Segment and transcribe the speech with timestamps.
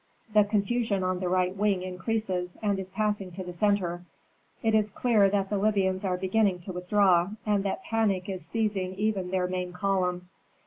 [0.33, 4.03] The confusion on the right wing increases, and is passing to the centre.
[4.63, 8.95] It is clear that the Libyans are beginning to withdraw, and that panic is seizing
[8.95, 10.27] even their main column.